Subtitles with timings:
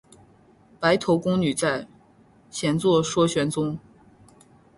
[0.79, 1.87] 白头宫女在，
[2.49, 3.77] 闲坐说玄宗。